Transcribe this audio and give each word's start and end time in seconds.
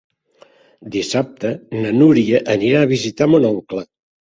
Dissabte 0.95 1.53
na 1.85 1.95
Núria 2.01 2.43
anirà 2.59 2.83
a 2.89 2.93
visitar 2.97 3.33
mon 3.35 3.51
oncle. 3.57 3.91